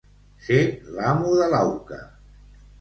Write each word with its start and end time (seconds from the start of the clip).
Ser 0.45 0.57
l'amo 0.95 1.37
de 1.43 1.53
l'auca. 1.53 2.03